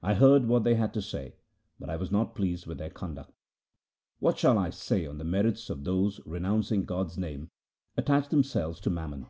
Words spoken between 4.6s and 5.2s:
say of